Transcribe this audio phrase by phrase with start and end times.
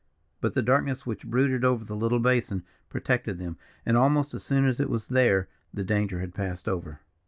[0.39, 4.65] But the darkness which brooded over the little basin protected them, and almost as soon
[4.65, 7.01] as it was there, the danger had passed over.